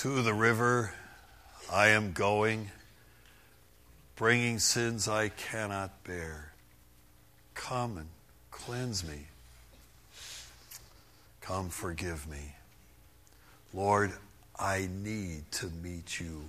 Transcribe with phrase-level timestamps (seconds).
[0.00, 0.94] To the river
[1.70, 2.70] I am going,
[4.16, 6.54] bringing sins I cannot bear.
[7.52, 8.08] Come and
[8.50, 9.26] cleanse me.
[11.42, 12.54] Come forgive me.
[13.74, 14.12] Lord,
[14.58, 16.48] I need to meet you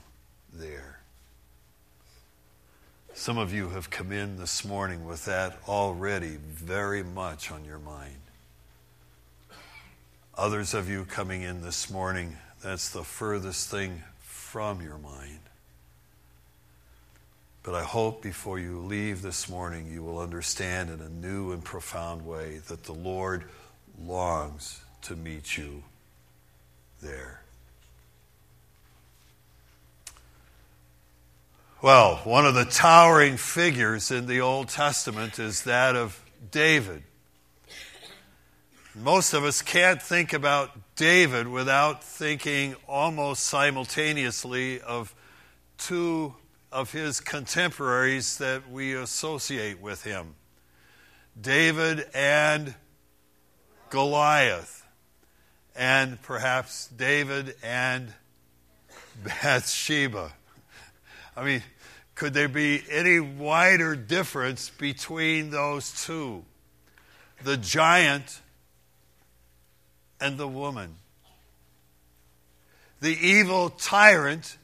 [0.53, 1.01] there.
[3.13, 7.79] Some of you have come in this morning with that already very much on your
[7.79, 8.21] mind.
[10.37, 15.39] Others of you coming in this morning, that's the furthest thing from your mind.
[17.63, 21.63] But I hope before you leave this morning, you will understand in a new and
[21.63, 23.43] profound way that the Lord
[24.03, 25.83] longs to meet you
[27.01, 27.41] there.
[31.81, 37.01] Well, one of the towering figures in the Old Testament is that of David.
[38.93, 45.15] Most of us can't think about David without thinking almost simultaneously of
[45.77, 46.35] two
[46.71, 50.35] of his contemporaries that we associate with him
[51.39, 52.75] David and
[53.89, 54.85] Goliath,
[55.75, 58.13] and perhaps David and
[59.23, 60.33] Bathsheba.
[61.35, 61.63] I mean,
[62.15, 66.45] could there be any wider difference between those two?
[67.43, 68.41] The giant
[70.21, 70.95] and the woman.
[73.01, 74.57] The evil tyrant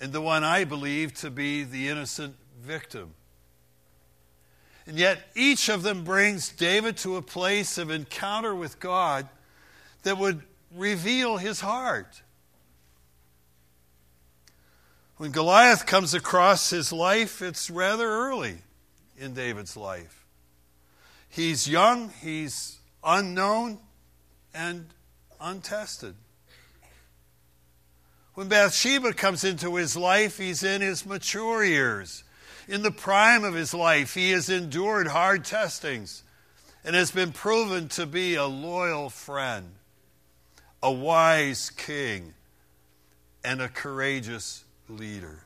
[0.00, 3.14] and the one I believe to be the innocent victim.
[4.86, 9.28] And yet, each of them brings David to a place of encounter with God
[10.02, 10.42] that would
[10.74, 12.20] reveal his heart.
[15.16, 18.58] When Goliath comes across his life, it's rather early
[19.16, 20.26] in David's life.
[21.30, 23.78] He's young, he's unknown,
[24.54, 24.86] and
[25.40, 26.14] untested.
[28.34, 32.24] When Bathsheba comes into his life, he's in his mature years.
[32.66, 36.22] In the prime of his life, he has endured hard testings
[36.84, 39.74] and has been proven to be a loyal friend,
[40.82, 42.34] a wise king,
[43.44, 45.40] and a courageous leader.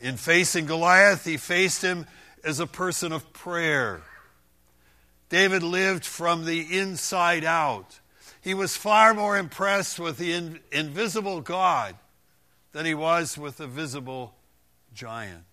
[0.00, 2.06] In facing Goliath, he faced him
[2.44, 4.02] as a person of prayer.
[5.28, 8.00] David lived from the inside out.
[8.40, 11.96] He was far more impressed with the in, invisible God
[12.72, 14.34] than he was with the visible
[14.94, 15.44] giant.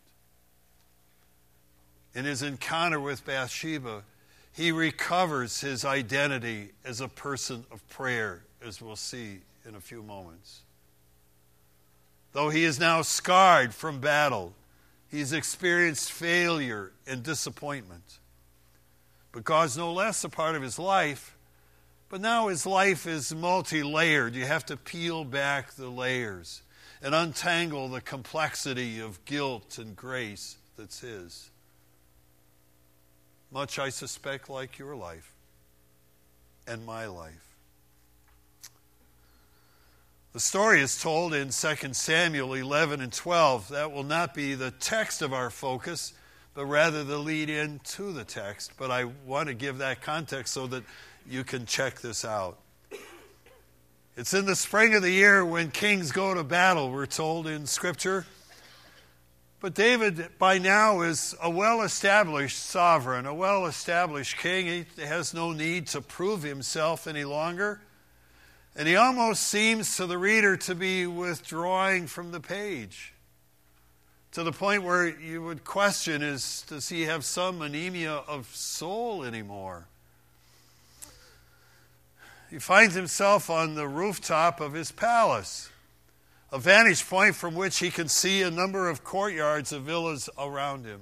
[2.13, 4.03] In his encounter with Bathsheba,
[4.51, 10.03] he recovers his identity as a person of prayer, as we'll see in a few
[10.03, 10.61] moments.
[12.33, 14.53] Though he is now scarred from battle,
[15.09, 18.19] he's experienced failure and disappointment.
[19.43, 21.35] God's no less a part of his life.
[22.09, 24.35] But now his life is multi layered.
[24.35, 26.61] You have to peel back the layers
[27.01, 31.49] and untangle the complexity of guilt and grace that's his.
[33.51, 35.33] Much, I suspect, like your life
[36.67, 37.55] and my life.
[40.33, 43.69] The story is told in 2 Samuel 11 and 12.
[43.69, 46.13] That will not be the text of our focus,
[46.53, 48.73] but rather the lead in to the text.
[48.77, 50.83] But I want to give that context so that
[51.27, 52.59] you can check this out.
[54.15, 57.65] It's in the spring of the year when kings go to battle, we're told in
[57.65, 58.27] Scripture.
[59.59, 64.85] But David, by now, is a well established sovereign, a well established king.
[64.95, 67.81] He has no need to prove himself any longer.
[68.75, 73.13] And he almost seems to the reader to be withdrawing from the page
[74.33, 79.23] to the point where you would question is does he have some anemia of soul
[79.23, 79.85] anymore?
[82.49, 85.69] He finds himself on the rooftop of his palace,
[86.51, 90.85] a vantage point from which he can see a number of courtyards of villas around
[90.85, 91.01] him.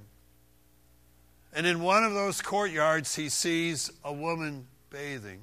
[1.54, 5.42] And in one of those courtyards, he sees a woman bathing.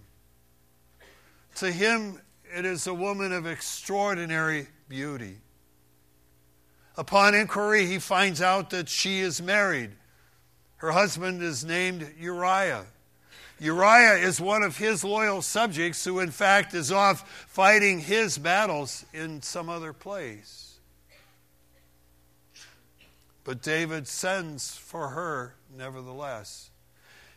[1.57, 2.21] To him,
[2.55, 5.39] it is a woman of extraordinary beauty.
[6.99, 9.93] Upon inquiry, he finds out that she is married.
[10.79, 12.87] Her husband is named Uriah.
[13.61, 19.07] Uriah is one of his loyal subjects who, in fact, is off fighting his battles
[19.15, 20.81] in some other place.
[23.45, 26.71] But David sends for her nevertheless.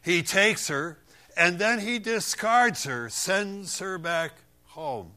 [0.03, 0.97] He takes her
[1.37, 4.31] and then he discards her, sends her back
[4.69, 5.11] home.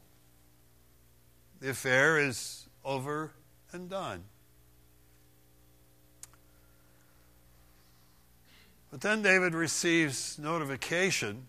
[1.61, 3.33] The affair is over
[3.73, 4.25] and done.
[8.95, 11.49] But then David receives notification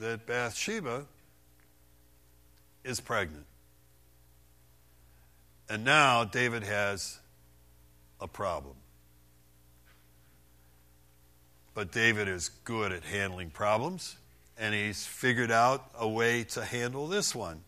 [0.00, 1.04] that Bathsheba
[2.82, 3.44] is pregnant.
[5.68, 7.18] And now David has
[8.22, 8.76] a problem.
[11.74, 14.16] But David is good at handling problems,
[14.58, 17.64] and he's figured out a way to handle this one.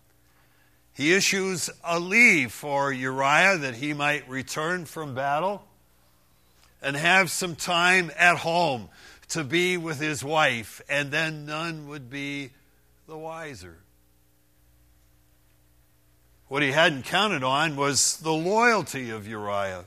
[0.94, 5.67] He issues a leave for Uriah that he might return from battle
[6.82, 8.88] and have some time at home
[9.28, 12.50] to be with his wife, and then none would be
[13.06, 13.78] the wiser.
[16.48, 19.84] What he hadn't counted on was the loyalty of Uriah,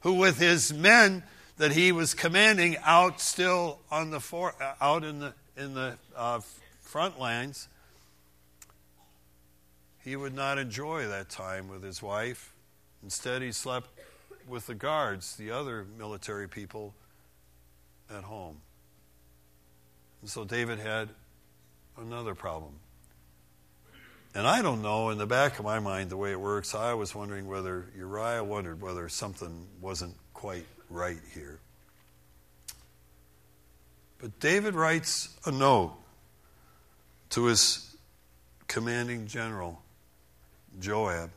[0.00, 1.22] who, with his men
[1.58, 6.40] that he was commanding out still on the for, out in the in the uh,
[6.80, 7.68] front lines,
[10.04, 12.54] he would not enjoy that time with his wife.
[13.02, 13.90] Instead, he slept
[14.48, 16.94] with the guards, the other military people,
[18.10, 18.56] at home.
[20.20, 21.08] And so David had
[21.98, 22.72] another problem.
[24.34, 26.94] And I don't know, in the back of my mind, the way it works, I
[26.94, 31.58] was wondering whether Uriah wondered whether something wasn't quite right here.
[34.18, 35.94] But David writes a note
[37.30, 37.96] to his
[38.66, 39.82] commanding general,
[40.78, 41.30] Joab.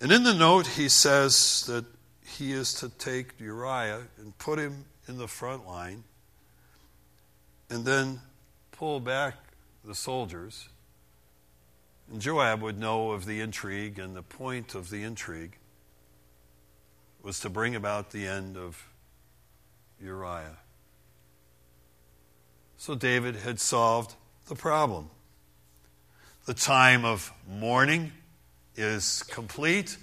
[0.00, 1.84] And in the note, he says that
[2.24, 6.04] he is to take Uriah and put him in the front line
[7.68, 8.20] and then
[8.70, 9.34] pull back
[9.84, 10.68] the soldiers.
[12.10, 15.56] And Joab would know of the intrigue, and the point of the intrigue
[17.22, 18.86] was to bring about the end of
[20.00, 20.58] Uriah.
[22.76, 24.14] So David had solved
[24.46, 25.10] the problem.
[26.46, 28.12] The time of mourning
[28.78, 29.96] is complete.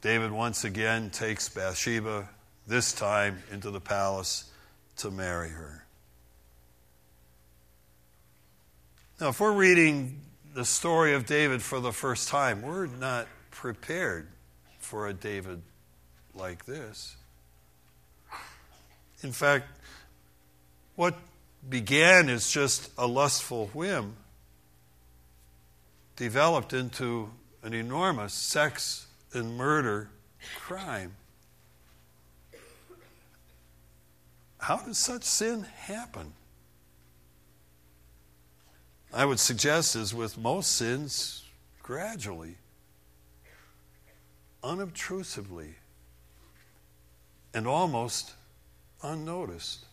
[0.00, 2.28] David once again takes Bathsheba,
[2.66, 4.50] this time into the palace,
[4.98, 5.84] to marry her.
[9.20, 10.20] Now, if we're reading
[10.54, 14.28] the story of David for the first time, we're not prepared
[14.78, 15.62] for a David
[16.34, 17.16] like this.
[19.22, 19.66] In fact,
[20.94, 21.14] what
[21.68, 24.16] began as just a lustful whim
[26.16, 27.30] developed into
[27.62, 30.10] an enormous sex and murder
[30.58, 31.14] crime.
[34.58, 36.32] How does such sin happen?
[39.12, 41.44] I would suggest, as with most sins,
[41.82, 42.56] gradually,
[44.62, 45.74] unobtrusively,
[47.54, 48.34] and almost
[49.02, 49.84] unnoticed.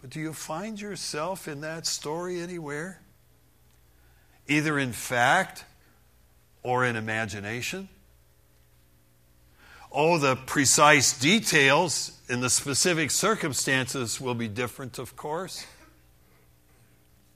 [0.00, 3.00] But do you find yourself in that story anywhere?
[4.48, 5.64] Either in fact
[6.62, 7.88] or in imagination?
[9.92, 15.66] Oh, the precise details and the specific circumstances will be different, of course.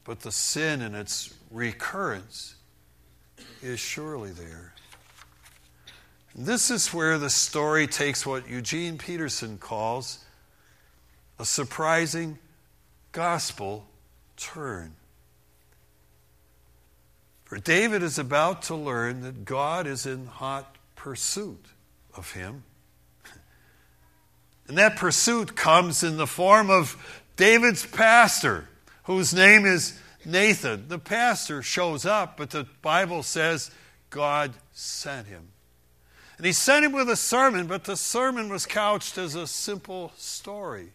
[0.05, 2.57] But the sin and its recurrence
[3.63, 4.75] is surely there.
[6.35, 10.25] This is where the story takes what Eugene Peterson calls
[11.39, 12.39] a surprising
[13.13, 13.87] gospel
[14.37, 14.95] turn.
[17.53, 21.67] For David is about to learn that God is in hot pursuit
[22.15, 22.65] of him.
[24.67, 26.97] And that pursuit comes in the form of
[27.37, 28.71] David's pastor,
[29.03, 30.89] whose name is Nathan.
[30.89, 33.71] The pastor shows up, but the Bible says
[34.09, 35.49] God sent him.
[36.39, 40.11] And he sent him with a sermon, but the sermon was couched as a simple
[40.17, 40.89] story.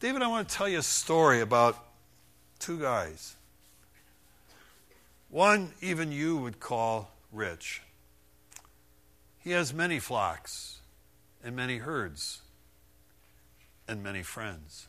[0.00, 1.82] David, I want to tell you a story about
[2.58, 3.36] two guys.
[5.30, 7.82] One, even you would call rich.
[9.38, 10.80] He has many flocks
[11.44, 12.42] and many herds
[13.86, 14.88] and many friends.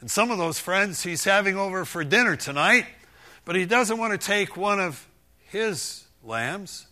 [0.00, 2.86] And some of those friends he's having over for dinner tonight,
[3.44, 5.06] but he doesn't want to take one of
[5.48, 6.86] his lambs.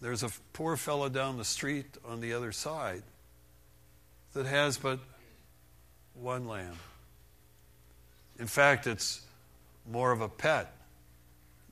[0.00, 3.02] There's a poor fellow down the street on the other side
[4.32, 4.98] that has but
[6.14, 6.76] one lamb.
[8.38, 9.20] In fact, it's
[9.90, 10.72] more of a pet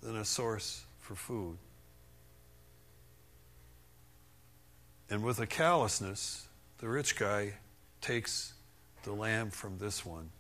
[0.03, 1.59] than a source for food.
[5.09, 7.55] And with a callousness, the rich guy
[8.01, 8.55] takes
[9.05, 10.31] the lamb from this one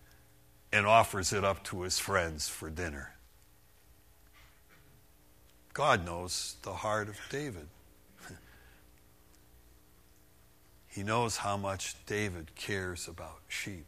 [0.73, 3.15] and offers it up to his friends for dinner.
[5.73, 7.69] God knows the heart of David.
[10.89, 13.85] he knows how much David cares about sheep.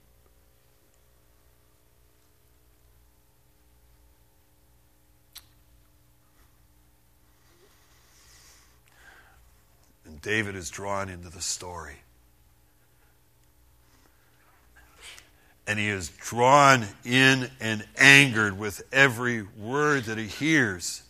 [10.09, 11.97] And David is drawn into the story.
[15.67, 21.03] And he is drawn in and angered with every word that he hears.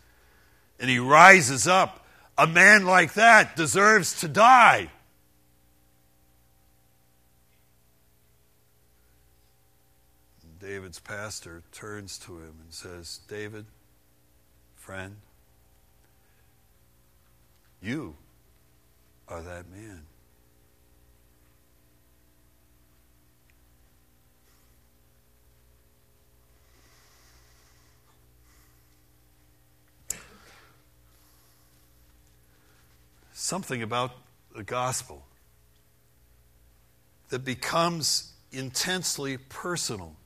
[0.81, 2.05] And he rises up.
[2.37, 4.90] A man like that deserves to die.
[10.61, 13.64] David's pastor turns to him and says, David,
[14.75, 15.17] friend,
[17.81, 18.17] you
[19.28, 20.02] are that man.
[33.32, 34.12] Something about
[34.54, 35.25] the gospel
[37.28, 40.16] that becomes intensely personal.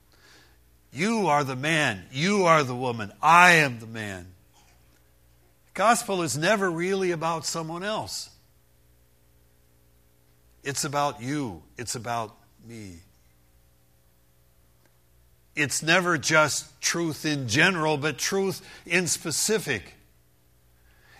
[0.91, 2.05] You are the man.
[2.11, 3.11] You are the woman.
[3.21, 4.27] I am the man.
[5.67, 8.29] The Gospel is never really about someone else.
[10.63, 11.61] It's about you.
[11.77, 12.99] It's about me.
[15.55, 19.95] It's never just truth in general, but truth in specific.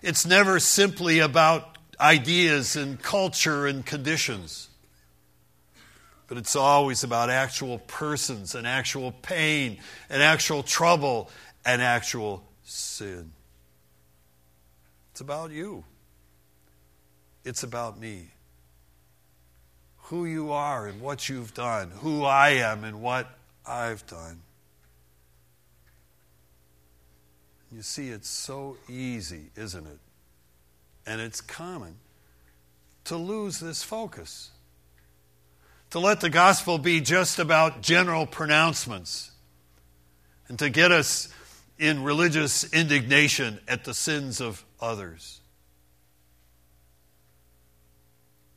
[0.01, 4.69] It's never simply about ideas and culture and conditions,
[6.27, 9.77] but it's always about actual persons and actual pain
[10.09, 11.29] and actual trouble
[11.63, 13.31] and actual sin.
[15.11, 15.83] It's about you.
[17.45, 18.29] It's about me.
[20.13, 23.27] Who you are and what you've done, who I am and what
[23.65, 24.41] I've done.
[27.71, 29.97] You see, it's so easy, isn't it?
[31.07, 31.95] And it's common
[33.05, 34.51] to lose this focus.
[35.89, 39.31] To let the gospel be just about general pronouncements
[40.47, 41.33] and to get us
[41.79, 45.41] in religious indignation at the sins of others.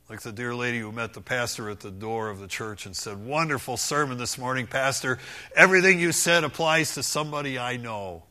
[0.09, 2.95] Like the dear lady who met the pastor at the door of the church and
[2.95, 5.19] said, Wonderful sermon this morning, Pastor.
[5.53, 8.23] Everything you said applies to somebody I know.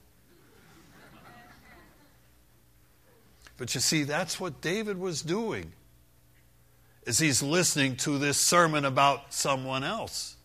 [3.59, 5.73] But you see, that's what David was doing
[7.07, 10.37] as he's listening to this sermon about someone else.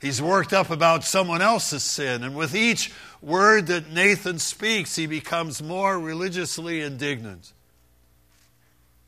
[0.00, 5.06] He's worked up about someone else's sin, and with each word that Nathan speaks, he
[5.06, 7.52] becomes more religiously indignant,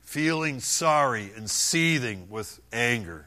[0.08, 3.26] feeling sorry and seething with anger.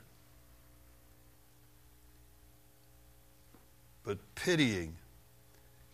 [4.04, 4.96] But pitying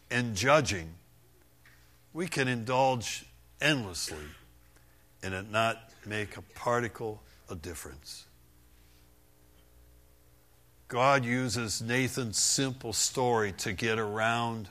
[0.09, 0.93] and judging,
[2.13, 3.25] we can indulge
[3.59, 4.23] endlessly
[5.21, 8.23] and it not make a particle of difference.
[10.87, 14.69] God uses Nathan's simple story to get around,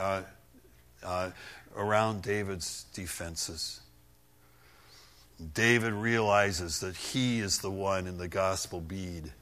[0.00, 0.22] uh,
[1.04, 1.30] uh,
[1.76, 3.82] around David's defenses.
[5.52, 9.32] David realizes that he is the one in the gospel bead.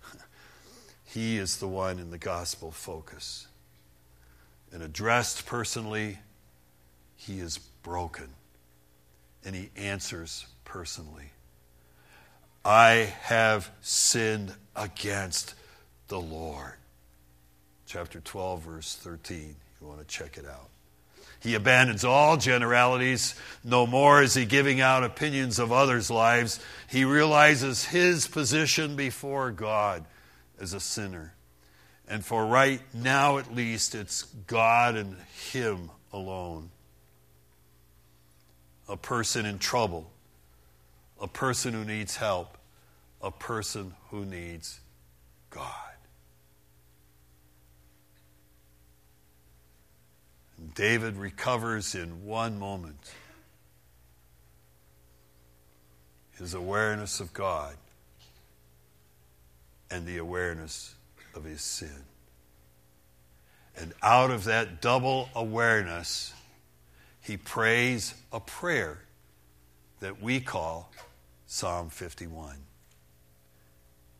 [1.04, 3.46] he is the one in the gospel focus.
[4.72, 6.18] And addressed personally,
[7.16, 8.28] he is broken.
[9.44, 11.32] And he answers personally
[12.64, 15.54] I have sinned against
[16.08, 16.74] the Lord.
[17.86, 19.56] Chapter 12, verse 13.
[19.80, 20.68] You want to check it out.
[21.42, 23.34] He abandons all generalities.
[23.64, 26.60] No more is he giving out opinions of others' lives.
[26.88, 30.04] He realizes his position before God
[30.60, 31.34] as a sinner.
[32.08, 35.16] And for right now, at least, it's God and
[35.50, 36.70] him alone.
[38.88, 40.12] A person in trouble,
[41.20, 42.56] a person who needs help,
[43.20, 44.80] a person who needs
[45.50, 45.91] God.
[50.74, 53.12] David recovers in one moment
[56.38, 57.74] his awareness of God
[59.90, 60.94] and the awareness
[61.34, 62.04] of his sin.
[63.76, 66.34] And out of that double awareness,
[67.20, 68.98] he prays a prayer
[70.00, 70.90] that we call
[71.46, 72.56] Psalm 51.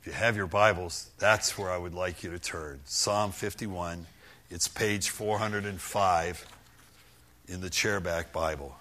[0.01, 2.81] If you have your Bibles, that's where I would like you to turn.
[2.85, 4.07] Psalm 51.
[4.53, 6.47] It's page 405
[7.49, 8.77] in the chairback Bible.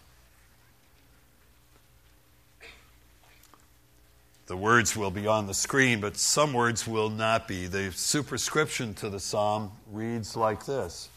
[4.48, 7.68] The words will be on the screen, but some words will not be.
[7.68, 11.08] The superscription to the psalm reads like this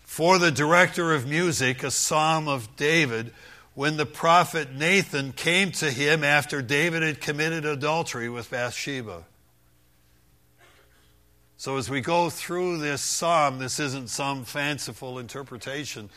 [0.00, 3.30] For the director of music, a psalm of David,
[3.74, 9.24] when the prophet Nathan came to him after David had committed adultery with Bathsheba.
[11.58, 16.10] So, as we go through this psalm, this isn't some fanciful interpretation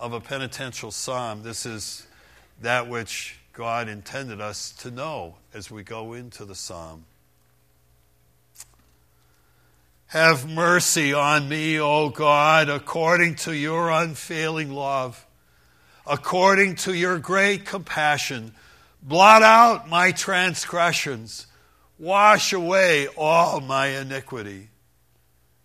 [0.00, 1.44] of a penitential psalm.
[1.44, 2.06] This is
[2.60, 7.04] that which God intended us to know as we go into the psalm.
[10.06, 15.24] Have mercy on me, O God, according to your unfailing love,
[16.04, 18.52] according to your great compassion.
[19.02, 21.46] Blot out my transgressions,
[21.98, 24.68] wash away all my iniquity,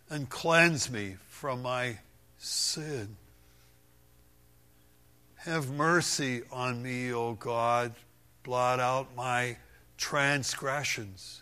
[0.09, 1.99] and cleanse me from my
[2.37, 3.15] sin.
[5.37, 7.93] Have mercy on me, O God.
[8.43, 9.57] Blot out my
[9.97, 11.41] transgressions,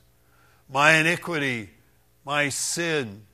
[0.69, 1.69] my iniquity
[2.27, 3.25] my sin.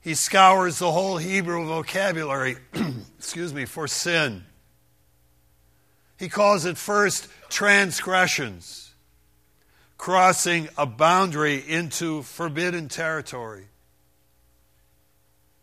[0.00, 2.58] He scours the whole Hebrew vocabulary,
[3.18, 4.44] excuse me, for sin.
[6.16, 8.85] He calls it first transgressions,
[10.06, 13.66] crossing a boundary into forbidden territory.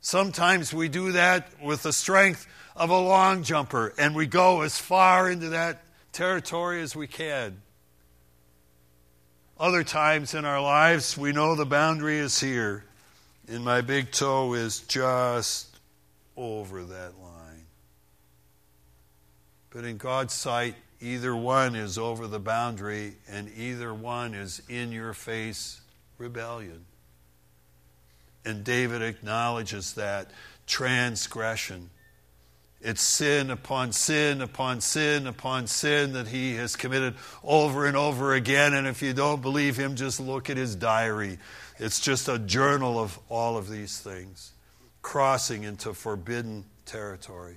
[0.01, 2.45] Sometimes we do that with the strength
[2.75, 5.81] of a long jumper, and we go as far into that
[6.11, 7.61] territory as we can.
[9.57, 12.83] Other times in our lives, we know the boundary is here,
[13.47, 15.79] and my big toe is just
[16.35, 17.65] over that line.
[19.69, 24.91] But in God's sight, either one is over the boundary, and either one is in
[24.91, 25.81] your face
[26.17, 26.85] rebellion.
[28.45, 30.31] And David acknowledges that
[30.65, 31.89] transgression.
[32.81, 38.33] It's sin upon sin upon sin upon sin that he has committed over and over
[38.33, 38.73] again.
[38.73, 41.37] And if you don't believe him, just look at his diary.
[41.79, 44.51] It's just a journal of all of these things,
[45.01, 47.55] crossing into forbidden territory.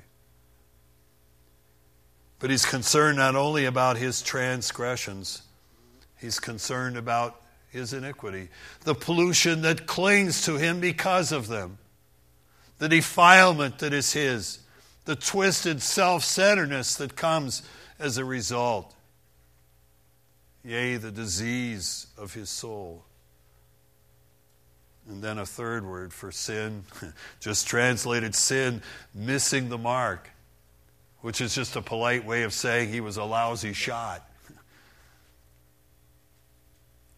[2.39, 5.43] But he's concerned not only about his transgressions,
[6.19, 7.41] he's concerned about
[7.71, 8.49] his iniquity,
[8.85, 11.79] the pollution that clings to him because of them,
[12.79, 14.61] the defilement that is his.
[15.07, 17.63] The twisted self centeredness that comes
[17.99, 18.93] as a result.
[20.65, 23.05] Yea, the disease of his soul.
[25.09, 26.85] And then a third word for sin,
[27.41, 28.83] just translated sin,
[29.15, 30.29] missing the mark,
[31.27, 34.31] which is just a polite way of saying he was a lousy shot,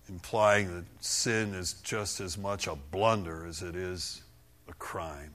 [0.09, 4.23] implying that sin is just as much a blunder as it is
[4.67, 5.35] a crime.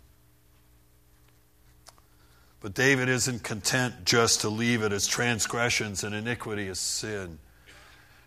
[2.62, 7.38] But David isn't content just to leave it as transgressions and iniquity as sin.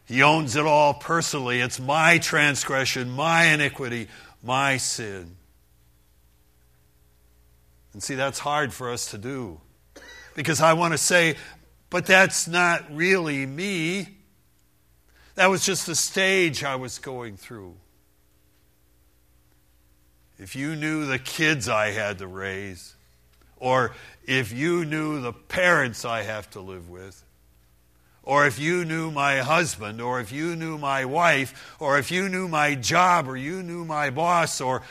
[0.05, 1.61] He owns it all personally.
[1.61, 4.07] It's my transgression, my iniquity,
[4.45, 5.35] my sin.
[7.93, 9.61] And see, that's hard for us to do.
[10.37, 11.35] Because I want to say,
[11.89, 14.07] but that's not really me.
[15.35, 17.75] That was just the stage I was going through.
[20.39, 22.95] If you knew the kids I had to raise,
[23.57, 23.93] or
[24.27, 27.25] if you knew the parents I have to live with,
[28.23, 32.29] or if you knew my husband, or if you knew my wife, or if you
[32.29, 34.83] knew my job, or you knew my boss, or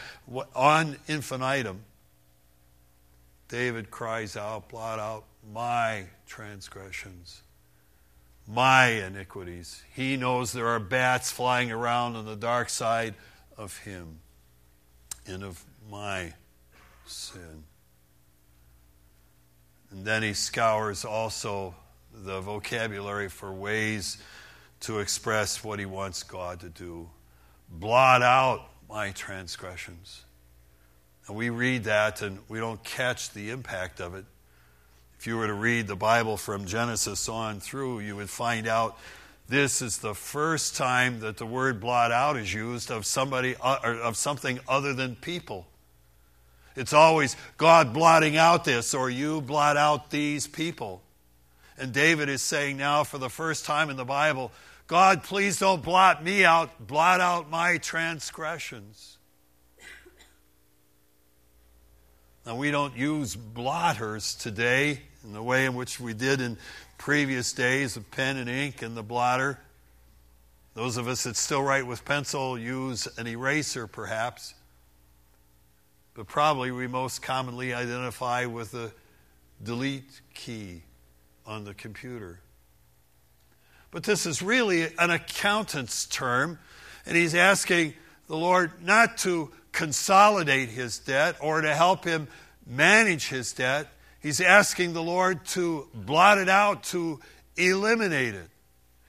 [0.55, 1.83] on infinitum,
[3.47, 7.43] David cries out, blot out my transgressions,
[8.47, 9.83] my iniquities.
[9.93, 13.13] He knows there are bats flying around on the dark side
[13.57, 14.19] of him
[15.27, 16.33] and of my
[17.05, 17.63] sin.
[19.91, 21.75] And then he scours also
[22.11, 24.17] the vocabulary for ways
[24.81, 27.09] to express what he wants God to do.
[27.69, 30.24] Blot out my transgressions.
[31.27, 34.25] And we read that and we don't catch the impact of it.
[35.19, 38.97] If you were to read the Bible from Genesis on through, you would find out
[39.47, 43.77] this is the first time that the word blot out is used of somebody uh,
[43.83, 45.67] or of something other than people.
[46.75, 51.01] It's always God blotting out this or you blot out these people.
[51.77, 54.51] And David is saying now, for the first time in the Bible,
[54.87, 59.14] God, please don't blot me out, blot out my transgressions.
[62.45, 66.57] Now, we don't use blotters today in the way in which we did in
[66.97, 69.59] previous days of pen and ink and the blotter.
[70.75, 74.53] Those of us that still write with pencil use an eraser, perhaps
[76.15, 78.91] but probably we most commonly identify with the
[79.61, 80.81] delete key
[81.45, 82.39] on the computer.
[83.91, 86.57] But this is really an accountant's term,
[87.05, 87.93] and he's asking
[88.27, 92.27] the Lord not to consolidate his debt or to help him
[92.65, 93.87] manage his debt.
[94.19, 97.19] He's asking the Lord to blot it out, to
[97.57, 98.49] eliminate it.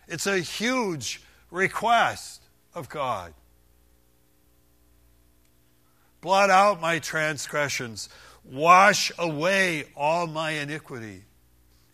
[0.09, 2.43] It's a huge request
[2.75, 3.33] of God.
[6.21, 8.09] Blot out my transgressions.
[8.45, 11.23] Wash away all my iniquity.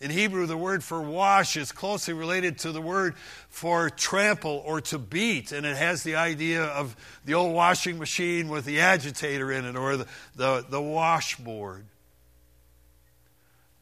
[0.02, 3.14] In Hebrew, the word for wash is closely related to the word
[3.48, 8.48] for trample or to beat, and it has the idea of the old washing machine
[8.48, 11.84] with the agitator in it or the, the, the washboard.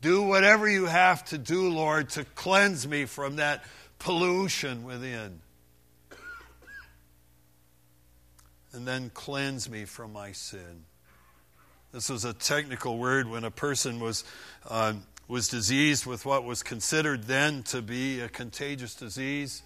[0.02, 3.64] Do whatever you have to do, Lord, to cleanse me from that
[3.98, 5.40] pollution within.
[8.74, 10.84] And then cleanse me from my sin.
[11.92, 14.24] This was a technical word when a person was
[14.68, 14.92] uh,
[15.30, 19.62] was diseased with what was considered then to be a contagious disease,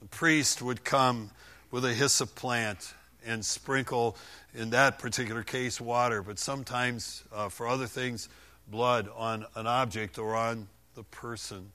[0.00, 1.30] the priest would come
[1.70, 2.92] with a hyssop plant
[3.24, 4.18] and sprinkle,
[4.52, 8.28] in that particular case, water, but sometimes uh, for other things,
[8.68, 11.72] blood on an object or on the person,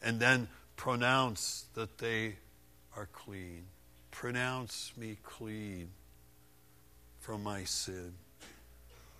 [0.00, 2.36] and then pronounce that they
[2.96, 3.64] are clean.
[4.12, 5.88] Pronounce me clean
[7.18, 8.14] from my sin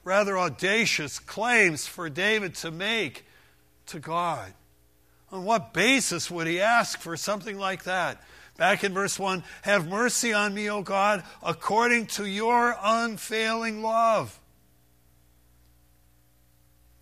[0.05, 3.25] rather audacious claims for David to make
[3.87, 4.53] to God.
[5.31, 8.23] On what basis would he ask for something like that?
[8.57, 14.39] Back in verse 1 Have mercy on me, O God, according to your unfailing love,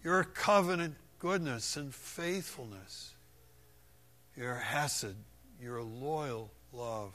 [0.03, 3.15] your covenant goodness and faithfulness,
[4.37, 5.17] your hesed,
[5.61, 7.13] your loyal love,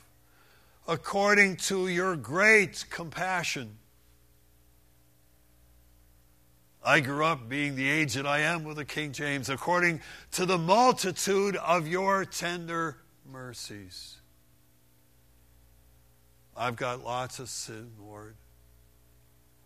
[0.88, 3.78] according to your great compassion
[6.86, 10.02] I grew up being the age that I am with the King James, according
[10.34, 14.18] to the multitude of your tender mercies.
[16.56, 18.36] I've got lots of sin, Lord.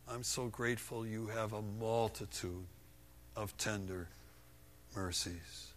[0.08, 2.66] I'm so grateful you have a multitude
[3.36, 4.08] of tender
[4.96, 5.74] mercies.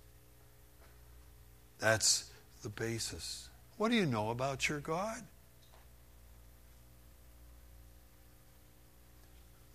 [1.81, 2.31] That's
[2.62, 3.48] the basis.
[3.78, 5.22] What do you know about your God?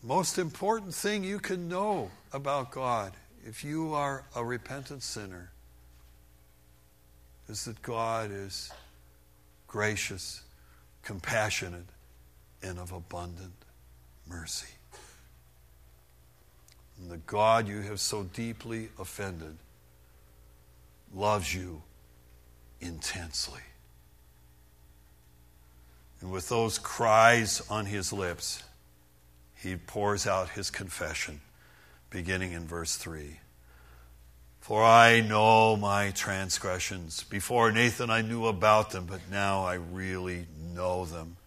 [0.03, 3.13] Most important thing you can know about God
[3.45, 5.51] if you are a repentant sinner
[7.49, 8.71] is that God is
[9.67, 10.41] gracious,
[11.03, 11.85] compassionate,
[12.61, 13.53] and of abundant
[14.27, 14.73] mercy.
[16.99, 19.55] And the God you have so deeply offended
[21.13, 21.81] loves you
[22.81, 23.61] intensely.
[26.21, 28.63] And with those cries on his lips,
[29.61, 31.41] he pours out his confession,
[32.09, 33.39] beginning in verse 3.
[34.59, 37.23] For I know my transgressions.
[37.23, 41.37] Before Nathan, I knew about them, but now I really know them.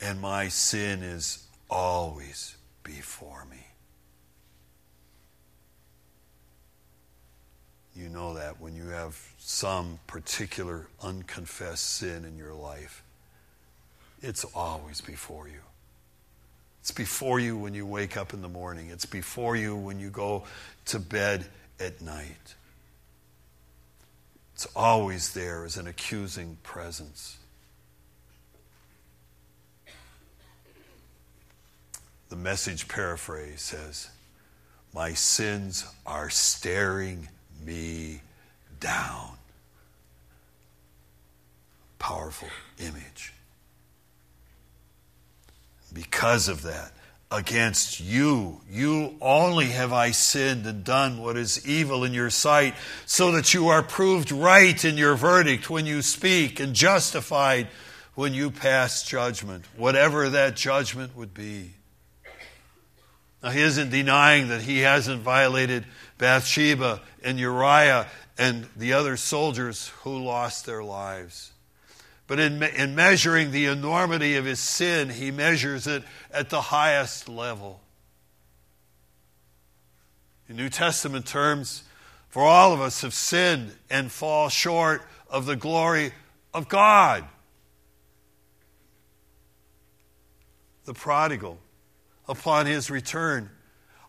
[0.00, 3.66] And my sin is always before me.
[7.96, 13.02] You know that when you have some particular unconfessed sin in your life,
[14.22, 15.60] it's always before you.
[16.84, 18.90] It's before you when you wake up in the morning.
[18.90, 20.44] It's before you when you go
[20.84, 21.46] to bed
[21.80, 22.56] at night.
[24.52, 27.38] It's always there as an accusing presence.
[32.28, 34.10] The message paraphrase says,
[34.92, 37.28] My sins are staring
[37.64, 38.20] me
[38.78, 39.38] down.
[41.98, 43.33] Powerful image
[45.94, 46.92] because of that.
[47.30, 52.74] Against you, you only have I sinned and done what is evil in your sight,
[53.06, 57.68] so that you are proved right in your verdict when you speak and justified
[58.14, 61.72] when you pass judgment, whatever that judgment would be.
[63.42, 65.84] Now, he isn't denying that he hasn't violated
[66.18, 68.06] Bathsheba and Uriah
[68.38, 71.52] and the other soldiers who lost their lives.
[72.26, 77.28] But in, in measuring the enormity of his sin, he measures it at the highest
[77.28, 77.80] level.
[80.48, 81.84] In New Testament terms,
[82.28, 86.12] for all of us have sinned and fall short of the glory
[86.52, 87.24] of God.
[90.84, 91.58] The prodigal,
[92.28, 93.50] upon his return,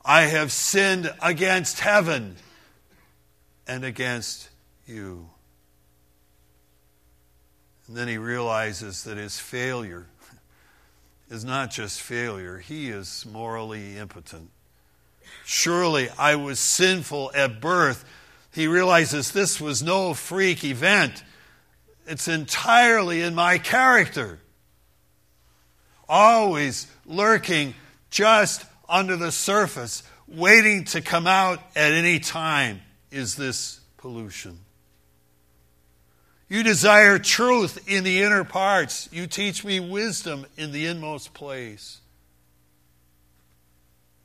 [0.03, 2.35] I have sinned against heaven
[3.67, 4.49] and against
[4.85, 5.29] you.
[7.87, 10.07] And then he realizes that his failure
[11.29, 14.49] is not just failure, he is morally impotent.
[15.43, 18.05] Surely I was sinful at birth.
[18.53, 21.23] He realizes this was no freak event,
[22.07, 24.39] it's entirely in my character.
[26.07, 27.73] Always lurking
[28.11, 34.59] just under the surface, waiting to come out at any time, is this pollution.
[36.47, 39.09] You desire truth in the inner parts.
[39.11, 42.01] You teach me wisdom in the inmost place.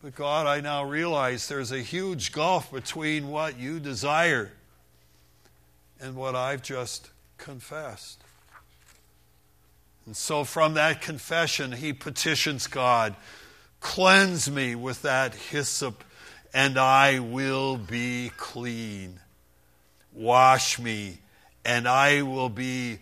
[0.03, 4.53] But God, I now realize there's a huge gulf between what you desire
[6.01, 8.23] and what I've just confessed.
[10.07, 13.15] And so, from that confession, he petitions God
[13.81, 16.05] Cleanse me with that hyssop,
[16.53, 19.19] and I will be clean.
[20.13, 21.19] Wash me,
[21.65, 22.99] and I will be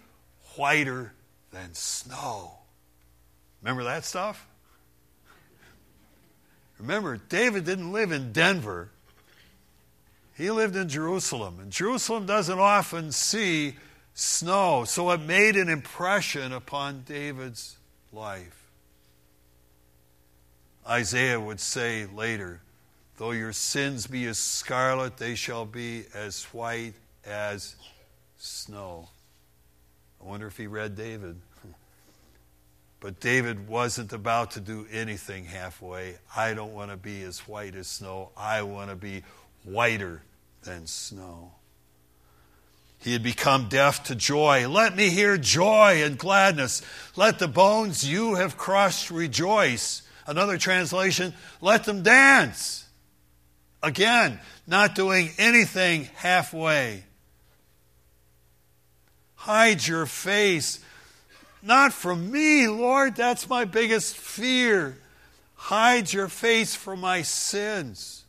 [0.57, 1.13] whiter
[1.53, 2.53] than snow.
[3.63, 4.47] Remember that stuff?
[6.79, 8.91] Remember, David didn't live in Denver.
[10.37, 11.59] He lived in Jerusalem.
[11.61, 13.75] And Jerusalem doesn't often see
[14.15, 14.85] snow.
[14.85, 17.77] So it made an impression upon David's
[18.13, 18.71] life.
[20.87, 22.61] Isaiah would say later,
[23.19, 26.95] Though your sins be as scarlet, they shall be as white
[27.27, 27.75] as
[28.39, 29.09] snow.
[30.21, 31.37] I wonder if he read David.
[33.01, 36.17] But David wasn't about to do anything halfway.
[36.35, 38.31] I don't want to be as white as snow.
[38.37, 39.23] I want to be
[39.63, 40.23] whiter
[40.65, 41.53] than snow.
[42.99, 44.69] He had become deaf to joy.
[44.69, 46.83] Let me hear joy and gladness.
[47.15, 50.03] Let the bones you have crushed rejoice.
[50.27, 52.85] Another translation, let them dance.
[53.83, 57.05] Again, not doing anything halfway.
[59.39, 60.81] Hide your face
[61.63, 63.17] not from me, Lord.
[63.17, 64.97] That's my biggest fear.
[65.55, 68.25] Hide your face from my sins.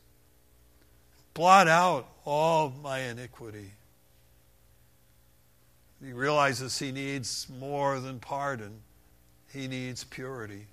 [1.34, 3.70] Blot out all my iniquity.
[6.04, 8.80] He realizes he needs more than pardon,
[9.52, 10.66] he needs purity.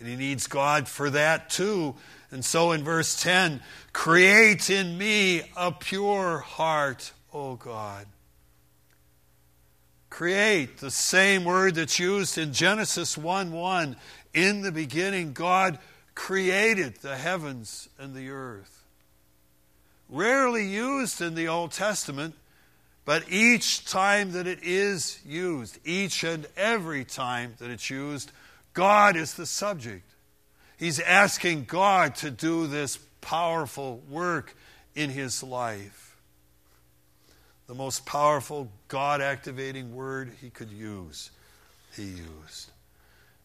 [0.00, 1.94] And he needs God for that too.
[2.30, 3.60] And so in verse 10,
[3.92, 8.06] create in me a pure heart, O God.
[10.10, 13.96] Create, the same word that's used in Genesis 1 1.
[14.34, 15.78] In the beginning, God
[16.14, 18.84] created the heavens and the earth.
[20.08, 22.34] Rarely used in the Old Testament,
[23.04, 28.32] but each time that it is used, each and every time that it's used,
[28.74, 30.04] God is the subject.
[30.76, 34.56] He's asking God to do this powerful work
[34.94, 36.09] in his life
[37.70, 41.30] the most powerful God activating word he could use,
[41.94, 42.72] he used.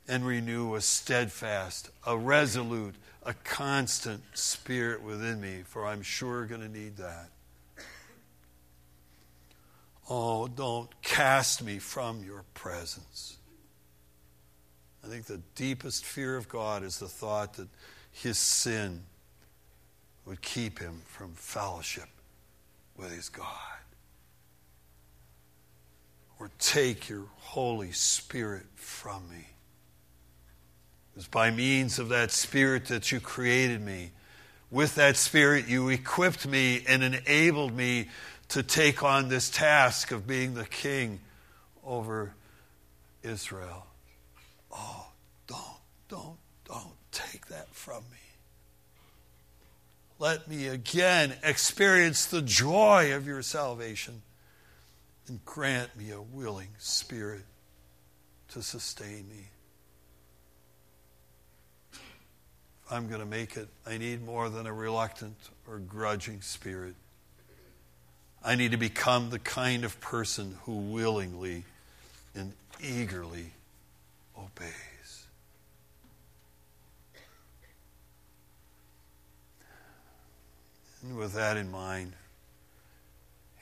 [0.07, 6.61] And renew a steadfast, a resolute, a constant spirit within me, for I'm sure going
[6.61, 7.29] to need that.
[10.09, 13.37] Oh, don't cast me from your presence.
[15.03, 17.67] I think the deepest fear of God is the thought that
[18.11, 19.03] his sin
[20.25, 22.09] would keep him from fellowship
[22.97, 23.75] with his God
[26.39, 29.47] or take your Holy Spirit from me.
[31.13, 34.11] It was by means of that Spirit that you created me.
[34.69, 38.09] With that Spirit, you equipped me and enabled me
[38.49, 41.19] to take on this task of being the king
[41.83, 42.33] over
[43.23, 43.85] Israel.
[44.71, 45.07] Oh,
[45.47, 45.61] don't,
[46.09, 48.17] don't, don't take that from me.
[50.19, 54.21] Let me again experience the joy of your salvation
[55.27, 57.43] and grant me a willing spirit
[58.49, 59.49] to sustain me.
[62.85, 66.95] If I'm going to make it, I need more than a reluctant or grudging spirit.
[68.43, 71.63] I need to become the kind of person who willingly
[72.35, 73.53] and eagerly
[74.37, 75.25] obeys.
[81.01, 82.13] And with that in mind,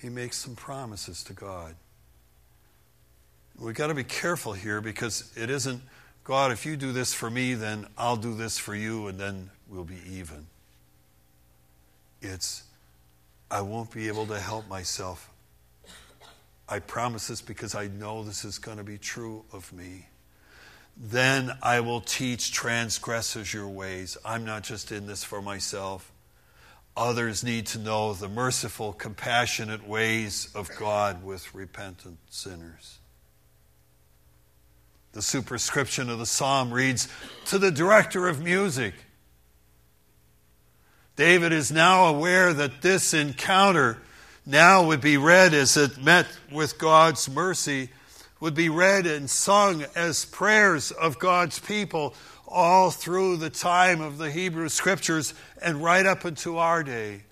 [0.03, 1.75] he makes some promises to God.
[3.57, 5.81] We've got to be careful here because it isn't,
[6.25, 9.49] God, if you do this for me, then I'll do this for you, and then
[9.69, 10.47] we'll be even.
[12.21, 12.63] It's,
[13.49, 15.31] I won't be able to help myself.
[16.67, 20.07] I promise this because I know this is going to be true of me.
[20.97, 24.17] Then I will teach transgressors your ways.
[24.25, 26.11] I'm not just in this for myself.
[26.95, 32.99] Others need to know the merciful, compassionate ways of God with repentant sinners.
[35.13, 37.07] The superscription of the psalm reads
[37.45, 38.93] To the director of music.
[41.15, 43.99] David is now aware that this encounter
[44.45, 47.89] now would be read as it met with God's mercy,
[48.39, 52.13] would be read and sung as prayers of God's people
[52.47, 57.23] all through the time of the Hebrew Scriptures and right up into our day.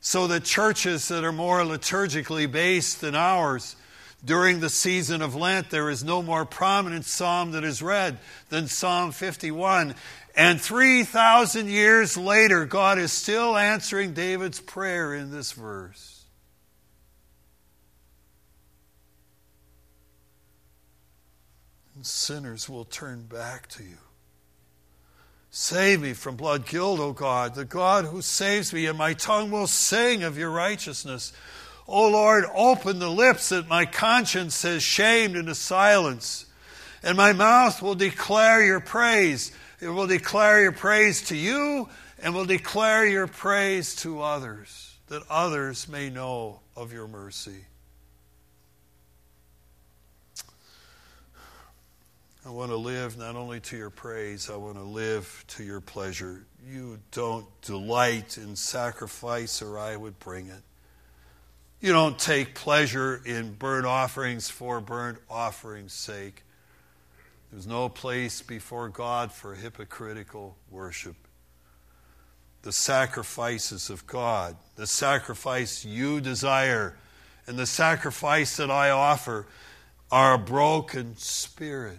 [0.00, 3.76] So that churches that are more liturgically based than ours,
[4.24, 8.18] During the season of Lent, there is no more prominent psalm that is read
[8.50, 9.94] than Psalm 51.
[10.36, 16.24] And 3,000 years later, God is still answering David's prayer in this verse.
[22.02, 23.98] Sinners will turn back to you.
[25.50, 29.50] Save me from blood guilt, O God, the God who saves me, and my tongue
[29.50, 31.32] will sing of your righteousness.
[31.88, 36.46] O Lord, open the lips that my conscience has shamed into silence,
[37.02, 39.50] and my mouth will declare your praise.
[39.80, 41.88] It will declare your praise to you
[42.22, 47.64] and will declare your praise to others, that others may know of your mercy.
[52.44, 55.82] I want to live not only to your praise, I want to live to your
[55.82, 56.46] pleasure.
[56.66, 60.62] You don't delight in sacrifice, or I would bring it.
[61.80, 66.42] You don't take pleasure in burnt offerings for burnt offerings' sake.
[67.52, 71.16] There's no place before God for hypocritical worship.
[72.62, 76.96] The sacrifices of God, the sacrifice you desire,
[77.46, 79.46] and the sacrifice that I offer
[80.10, 81.98] are a broken spirit,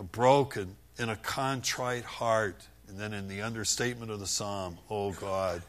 [0.00, 2.56] a broken and a contrite heart.
[2.88, 5.62] And then in the understatement of the psalm, oh God,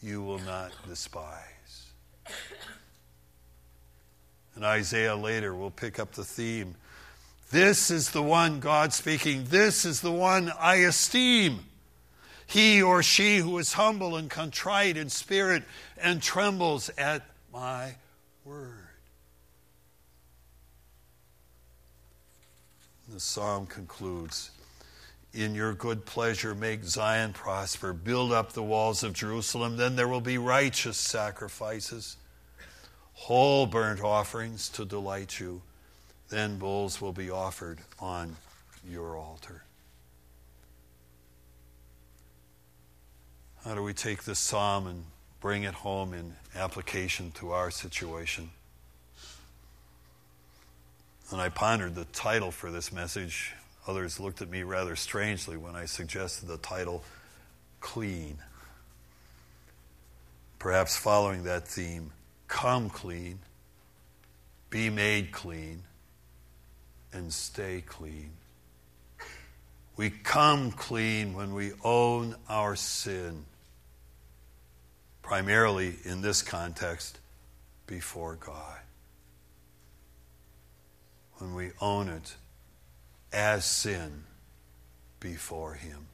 [0.00, 1.88] you will not despise.
[4.54, 6.76] And Isaiah later will pick up the theme
[7.50, 11.60] this is the one, God speaking, this is the one I esteem.
[12.48, 15.62] He or she who is humble and contrite in spirit
[15.96, 17.22] and trembles at
[17.52, 17.94] my
[18.44, 18.83] word.
[23.14, 24.50] The psalm concludes
[25.32, 30.08] In your good pleasure, make Zion prosper, build up the walls of Jerusalem, then there
[30.08, 32.16] will be righteous sacrifices,
[33.12, 35.62] whole burnt offerings to delight you
[36.28, 38.34] then bulls will be offered on
[38.84, 39.62] your altar.
[43.64, 45.04] How do we take this psalm and
[45.40, 48.50] bring it home in application to our situation?
[51.30, 53.54] When I pondered the title for this message,
[53.86, 57.02] others looked at me rather strangely when I suggested the title
[57.80, 58.38] Clean.
[60.58, 62.12] Perhaps following that theme,
[62.46, 63.38] come clean,
[64.70, 65.82] be made clean
[67.12, 68.30] and stay clean.
[69.96, 73.44] We come clean when we own our sin,
[75.22, 77.18] primarily in this context,
[77.86, 78.83] before God.
[81.38, 82.36] When we own it
[83.32, 84.24] as sin
[85.20, 86.06] before Him.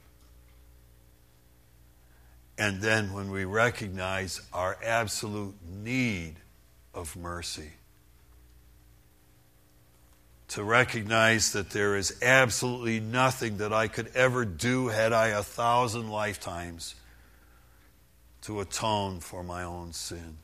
[2.58, 6.36] And then when we recognize our absolute need
[6.92, 7.72] of mercy
[10.50, 15.44] to recognize that there is absolutely nothing that I could ever do had I a
[15.44, 16.96] thousand lifetimes
[18.42, 20.38] to atone for my own sin.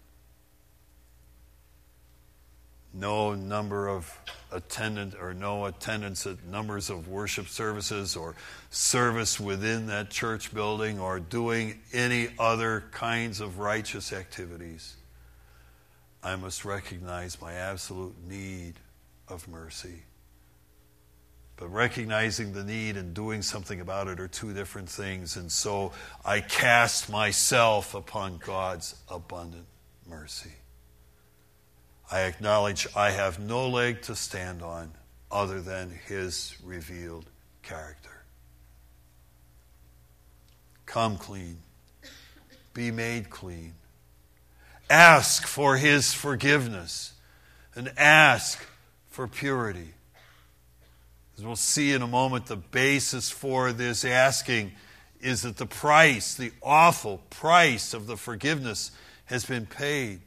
[2.98, 4.18] No number of
[4.50, 8.34] attendant or no attendance at numbers of worship services or
[8.70, 14.96] service within that church building or doing any other kinds of righteous activities.
[16.22, 18.74] I must recognize my absolute need
[19.28, 20.02] of mercy.
[21.56, 25.36] But recognizing the need and doing something about it are two different things.
[25.36, 25.92] And so
[26.24, 29.66] I cast myself upon God's abundant
[30.08, 30.52] mercy.
[32.10, 34.92] I acknowledge I have no leg to stand on
[35.30, 37.26] other than His revealed
[37.62, 38.22] character.
[40.86, 41.58] Come clean,
[42.72, 43.74] be made clean.
[44.88, 47.14] Ask for His forgiveness
[47.74, 48.64] and ask
[49.10, 49.94] for purity.
[51.36, 54.72] As we'll see in a moment, the basis for this asking
[55.20, 58.92] is that the price, the awful price of the forgiveness,
[59.26, 60.20] has been paid.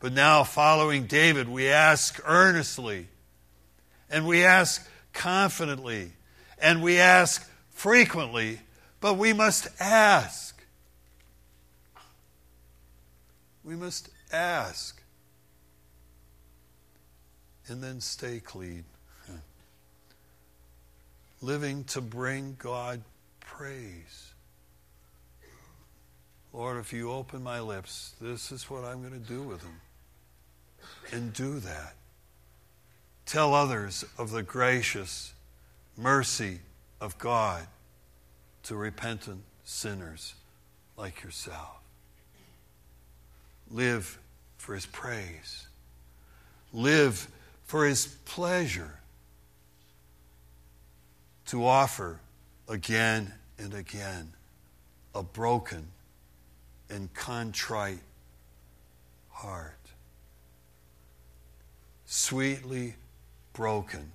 [0.00, 3.08] But now, following David, we ask earnestly,
[4.10, 6.12] and we ask confidently,
[6.58, 8.60] and we ask frequently,
[9.00, 10.62] but we must ask.
[13.62, 15.00] We must ask
[17.68, 18.84] and then stay clean.
[21.40, 23.02] Living to bring God
[23.40, 24.32] praise.
[26.52, 29.80] Lord, if you open my lips, this is what I'm going to do with them.
[31.12, 31.94] And do that.
[33.26, 35.32] Tell others of the gracious
[35.96, 36.58] mercy
[37.00, 37.66] of God
[38.64, 40.34] to repentant sinners
[40.96, 41.78] like yourself.
[43.70, 44.18] Live
[44.58, 45.66] for his praise.
[46.72, 47.28] Live
[47.64, 48.98] for his pleasure.
[51.46, 52.20] To offer
[52.68, 54.32] again and again
[55.14, 55.86] a broken
[56.90, 58.00] and contrite
[59.30, 59.83] heart.
[62.16, 62.94] Sweetly
[63.54, 64.12] broken,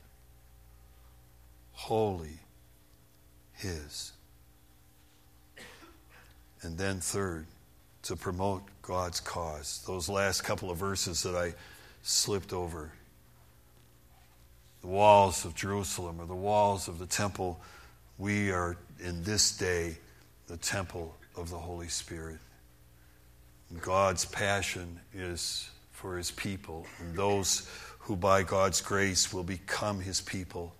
[1.73, 2.39] holy,
[3.51, 4.13] his.
[6.61, 7.45] And then, third,
[8.03, 9.83] to promote God's cause.
[9.85, 11.53] Those last couple of verses that I
[12.01, 12.89] slipped over.
[14.79, 17.59] The walls of Jerusalem or the walls of the temple,
[18.17, 19.97] we are in this day
[20.47, 22.39] the temple of the Holy Spirit.
[23.81, 27.69] God's passion is for his people and those
[28.09, 30.73] who by God's grace will become his people.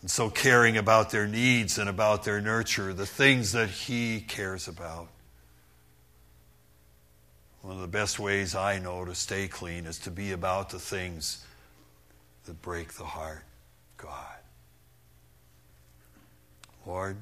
[0.00, 4.66] And so, caring about their needs and about their nurture, the things that he cares
[4.66, 5.08] about.
[7.60, 10.78] One of the best ways I know to stay clean is to be about the
[10.78, 11.44] things
[12.46, 13.44] that break the heart,
[13.98, 14.38] God.
[16.86, 17.18] Lord,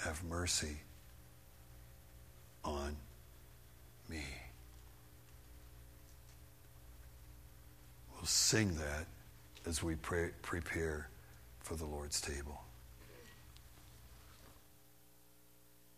[0.00, 0.78] have mercy
[2.64, 2.96] on
[4.08, 4.24] me.
[8.24, 9.04] We'll sing that
[9.66, 11.10] as we pray, prepare
[11.60, 12.63] for the Lord's table.